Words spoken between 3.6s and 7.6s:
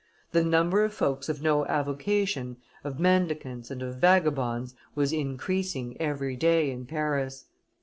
and of vagabonds, was increasing every day in Paris.